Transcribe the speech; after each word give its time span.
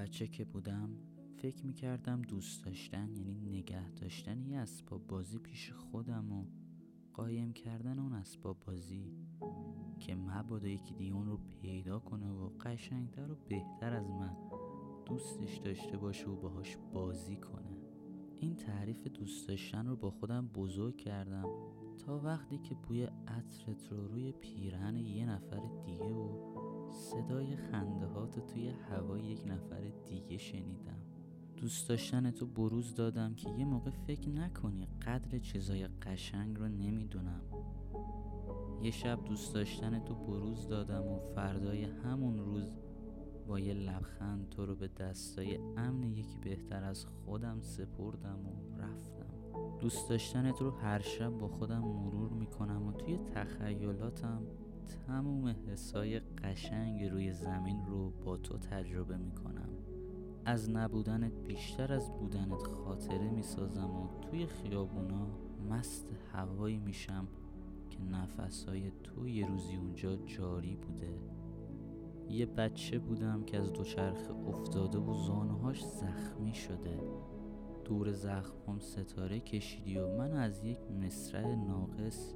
بچه 0.00 0.26
که 0.26 0.44
بودم 0.44 0.90
فکر 1.36 1.66
می‌کردم 1.66 2.22
دوست 2.22 2.64
داشتن 2.64 3.16
یعنی 3.16 3.58
نگه 3.58 3.90
داشتن 3.90 4.42
یه 4.42 4.58
اسباب 4.58 5.06
بازی 5.06 5.38
پیش 5.38 5.72
خودم 5.72 6.32
و 6.32 6.44
قایم 7.14 7.52
کردن 7.52 7.98
اون 7.98 8.12
اسباب 8.12 8.60
بازی 8.66 9.12
که 9.98 10.14
مبادا 10.14 10.68
یکی 10.68 10.94
دیگه 10.94 11.14
اون 11.14 11.26
رو 11.26 11.40
پیدا 11.62 11.98
کنه 11.98 12.30
و 12.30 12.48
قشنگتر 12.60 13.30
و 13.30 13.36
بهتر 13.48 13.92
از 13.92 14.10
من 14.10 14.36
دوستش 15.06 15.56
داشته 15.56 15.96
باشه 15.96 16.26
و 16.28 16.36
باهاش 16.36 16.76
بازی 16.92 17.36
کنه. 17.36 17.76
این 18.36 18.56
تعریف 18.56 19.06
دوست 19.06 19.48
داشتن 19.48 19.86
رو 19.86 19.96
با 19.96 20.10
خودم 20.10 20.48
بزرگ 20.48 20.96
کردم 20.96 21.48
تا 21.98 22.18
وقتی 22.18 22.58
که 22.58 22.74
بوی 22.74 23.04
عطرت 23.28 23.88
رو 23.90 24.08
روی 24.08 24.32
پیرهن 24.32 24.96
یه 24.96 25.26
نفر 25.26 25.60
دیگه 25.86 26.04
و 26.04 26.50
صدای 26.90 27.56
خنده 27.56 28.00
توی 28.26 28.68
هوای 28.68 29.22
یک 29.22 29.46
نفر 29.46 29.69
شنیدم. 30.40 30.98
دوست 31.56 31.88
داشتن 31.88 32.30
تو 32.30 32.46
بروز 32.46 32.94
دادم 32.94 33.34
که 33.34 33.50
یه 33.50 33.64
موقع 33.64 33.90
فکر 33.90 34.28
نکنی 34.28 34.86
قدر 35.06 35.38
چیزای 35.38 35.86
قشنگ 35.86 36.58
رو 36.58 36.68
نمی‌دونم. 36.68 37.42
یه 38.82 38.90
شب 38.90 39.24
دوست 39.24 39.54
داشتن 39.54 39.98
تو 39.98 40.14
بروز 40.14 40.68
دادم 40.68 41.02
و 41.02 41.18
فردای 41.18 41.84
همون 41.84 42.38
روز 42.38 42.72
با 43.46 43.60
یه 43.60 43.74
لبخند 43.74 44.48
تو 44.48 44.66
رو 44.66 44.74
به 44.74 44.88
دستای 44.88 45.56
امن 45.76 46.02
یکی 46.02 46.38
بهتر 46.42 46.84
از 46.84 47.06
خودم 47.06 47.60
سپردم 47.60 48.38
و 48.46 48.82
رفتم. 48.82 49.34
دوست 49.80 50.08
داشتن 50.08 50.52
تو 50.52 50.64
رو 50.64 50.70
هر 50.70 51.00
شب 51.00 51.30
با 51.30 51.48
خودم 51.48 51.80
مرور 51.80 52.30
می‌کنم 52.30 52.86
و 52.86 52.92
توی 52.92 53.18
تخیلاتم 53.18 54.42
تموم 55.06 55.54
حسای 55.66 56.20
قشنگ 56.20 57.04
روی 57.04 57.32
زمین 57.32 57.86
رو 57.86 58.10
با 58.10 58.36
تو 58.36 58.58
تجربه 58.58 59.16
می‌کنم. 59.16 59.68
از 60.44 60.70
نبودنت 60.70 61.32
بیشتر 61.46 61.92
از 61.92 62.10
بودنت 62.10 62.62
خاطره 62.62 63.30
می‌سازم 63.30 63.90
و 63.90 64.08
توی 64.20 64.46
خیابونا 64.46 65.26
مست 65.70 66.12
هوایی 66.32 66.78
میشم 66.78 67.28
که 67.90 67.98
نفسهای 68.02 68.92
تو 69.04 69.28
یه 69.28 69.46
روزی 69.46 69.76
اونجا 69.76 70.16
جاری 70.16 70.76
بوده. 70.76 71.18
یه 72.28 72.46
بچه 72.46 72.98
بودم 72.98 73.44
که 73.44 73.58
از 73.58 73.72
دوچرخه 73.72 74.32
افتاده 74.48 74.98
و 74.98 75.14
زانوهاش 75.14 75.84
زخمی 75.84 76.54
شده. 76.54 77.00
دور 77.84 78.12
زخمم 78.12 78.78
ستاره 78.78 79.40
کشیدی 79.40 79.98
و 79.98 80.16
من 80.16 80.32
از 80.32 80.64
یک 80.64 80.78
مصرع 80.90 81.54
ناقص 81.54 82.34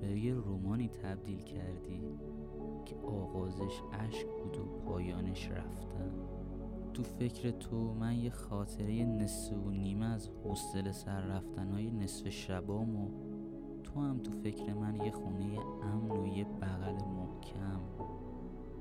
به 0.00 0.20
یه 0.20 0.34
رومانی 0.34 0.88
تبدیل 0.88 1.42
کردی 1.42 2.00
که 2.84 2.96
آغازش 2.96 3.82
اشک 3.92 4.26
بود 4.26 4.56
و 4.56 4.64
پایانش 4.64 5.50
رفتن 5.50 6.37
تو 6.98 7.04
فکر 7.04 7.50
تو 7.50 7.94
من 7.94 8.16
یه 8.16 8.30
خاطره 8.30 9.04
نصف 9.04 9.52
و 9.52 9.70
نیمه 9.70 10.06
از 10.06 10.28
حوصله 10.28 10.92
سر 10.92 11.20
رفتنهای 11.20 11.90
نصف 11.90 12.28
شبام 12.28 12.96
و 12.96 13.10
تو 13.84 14.00
هم 14.00 14.18
تو 14.18 14.30
فکر 14.30 14.74
من 14.74 14.96
یه 14.96 15.10
خونه 15.10 15.58
امن 15.82 16.10
و 16.10 16.26
یه 16.26 16.44
بغل 16.44 16.94
محکم. 16.94 17.80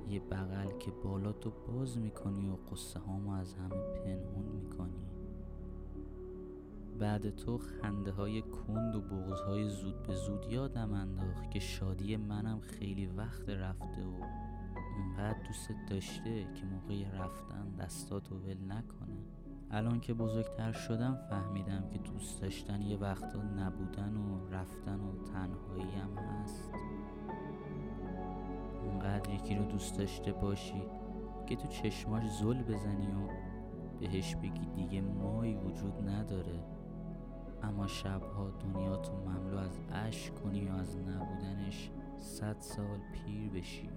یه 0.10 0.20
بغل 0.20 0.78
که 0.80 0.92
بالا 0.92 1.32
تو 1.32 1.52
باز 1.68 1.98
می‌کنی 1.98 2.50
و 2.50 2.56
قصه 2.72 3.00
هامو 3.00 3.32
از 3.32 3.54
همه 3.54 3.84
پنهون 4.04 4.46
می‌کنی. 4.46 5.08
بعد 7.00 7.36
تو 7.36 7.58
خنده 7.58 8.12
های 8.12 8.42
کند 8.42 8.96
و 8.96 9.02
بغض 9.02 9.42
های 9.42 9.70
زود 9.70 10.04
به 10.04 10.16
زود 10.16 10.46
یادم 10.52 10.94
انداخت 10.94 11.52
که 11.52 11.60
شادی 11.60 12.18
منم 12.18 12.60
خیلی 12.60 13.06
وقت 13.06 13.50
رفته 13.50 14.06
و 14.06 14.22
اونقدر 14.98 15.40
دوست 15.48 15.72
داشته 15.90 16.44
که 16.44 16.66
موقع 16.66 17.24
رفتن 17.24 17.76
دستاتو 17.80 18.36
ول 18.36 18.72
نکنه. 18.72 19.18
الان 19.72 20.00
که 20.00 20.14
بزرگتر 20.14 20.72
شدم 20.72 21.16
فهمیدم 21.30 21.90
که 21.90 21.98
دوست 21.98 22.42
داشتن 22.42 22.82
یه 22.82 22.98
وقتا 22.98 23.42
نبودن 23.42 24.18
و 24.18 24.48
رفتن 24.52 25.00
و 25.00 25.24
تنهایی 25.24 25.96
هم 25.96 26.18
هست. 26.18 26.72
اونقدر 28.84 29.34
یکی 29.34 29.56
رو 29.56 29.66
دوست 29.66 29.98
داشته 29.98 30.32
باشی 30.32 30.84
که 31.48 31.56
تو 31.56 31.68
چشماش 31.68 32.30
زل 32.30 32.64
بزنی 32.64 33.08
و 33.08 33.28
بهش 34.00 34.36
بگی 34.36 34.66
دیگه 34.76 35.02
مایی 35.02 35.56
وجود 35.56 36.10
نداره. 36.10 36.60
اما 37.64 37.88
شبها 37.88 38.50
دنیا 38.50 38.96
تو 38.96 39.14
مملو 39.14 39.58
از 39.58 39.80
عشق 39.92 40.34
کنی 40.34 40.70
و 40.70 40.74
از 40.74 40.98
نبودنش 40.98 41.92
صد 42.18 42.60
سال 42.60 43.00
پیر 43.14 43.50
بشی. 43.50 43.90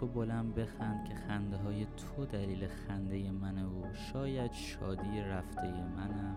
تو 0.00 0.06
بلند 0.06 0.54
بخند 0.54 1.08
که 1.08 1.14
خنده 1.14 1.56
های 1.56 1.86
تو 1.86 2.24
دلیل 2.24 2.68
خنده 2.68 3.30
منه 3.30 3.64
و 3.66 3.94
شاید 3.94 4.52
شادی 4.52 5.20
رفته 5.20 5.62
منم. 5.96 6.36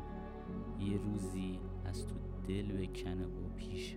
یه 0.79 0.97
روزی 0.97 1.59
از 1.85 2.07
تو 2.07 2.15
دل 2.47 2.87
بکنه 2.87 3.25
و 3.25 3.49
پیش 3.57 3.95